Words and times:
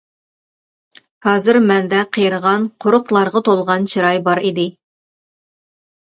ھازىر 1.25 1.57
مەندە 1.71 1.99
قېرىغان، 2.17 2.65
قورۇقلارغا 2.85 3.41
تولغان 3.49 3.85
چىراي 3.91 4.23
بار 4.29 4.41
ئىدى. 4.49 4.65